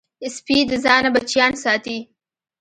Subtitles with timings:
[0.35, 1.97] سپي د ځان نه بچیان ساتي.